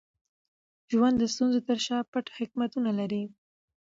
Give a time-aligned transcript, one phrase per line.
[0.91, 3.23] ژوند د ستونزو تر شا پټ حکمتونه لري.